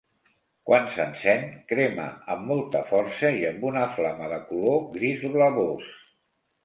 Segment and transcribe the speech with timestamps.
[0.69, 1.43] Quan s'encén,
[1.73, 5.93] crema amb molta força i amb una flama de color gris blavós.